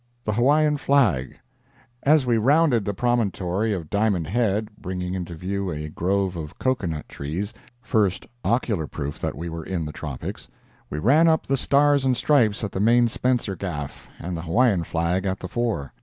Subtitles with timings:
[0.25, 1.37] THE HAWAIIAN FLAG
[2.01, 6.87] As we rounded the promontory of Diamond Head (bringing into view a grove of cocoa
[6.87, 10.47] nut trees, first ocular proof that we were in the tropics),
[10.89, 14.83] we ran up the stars and stripes at the main spencer gaff, and the Hawaiian
[14.85, 15.93] flag at the fore.